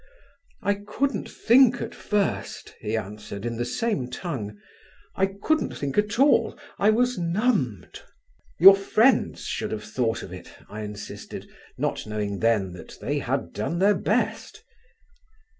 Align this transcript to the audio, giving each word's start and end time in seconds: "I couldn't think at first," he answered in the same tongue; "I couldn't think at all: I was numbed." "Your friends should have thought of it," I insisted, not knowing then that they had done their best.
"I 0.63 0.73
couldn't 0.87 1.29
think 1.29 1.79
at 1.79 1.93
first," 1.93 2.73
he 2.79 2.97
answered 2.97 3.45
in 3.45 3.57
the 3.57 3.65
same 3.65 4.09
tongue; 4.09 4.57
"I 5.15 5.27
couldn't 5.27 5.77
think 5.77 5.95
at 5.95 6.17
all: 6.17 6.57
I 6.79 6.89
was 6.89 7.19
numbed." 7.19 8.01
"Your 8.57 8.75
friends 8.75 9.43
should 9.45 9.71
have 9.71 9.83
thought 9.83 10.23
of 10.23 10.33
it," 10.33 10.51
I 10.67 10.81
insisted, 10.81 11.47
not 11.77 12.07
knowing 12.07 12.39
then 12.39 12.73
that 12.73 12.97
they 12.99 13.19
had 13.19 13.53
done 13.53 13.77
their 13.77 13.93
best. 13.93 14.63